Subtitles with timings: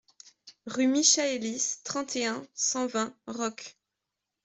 [0.65, 3.77] Rue Michaëlis, trente et un, cent vingt Roques